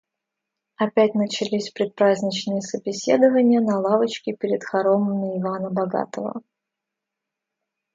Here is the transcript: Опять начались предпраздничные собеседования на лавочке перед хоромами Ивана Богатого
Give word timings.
Опять 0.77 1.13
начались 1.13 1.69
предпраздничные 1.69 2.61
собеседования 2.63 3.61
на 3.61 3.77
лавочке 3.77 4.33
перед 4.35 4.63
хоромами 4.63 5.37
Ивана 5.37 5.69
Богатого 5.69 6.41